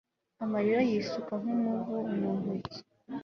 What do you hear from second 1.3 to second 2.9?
nk'umuvu mi ntoki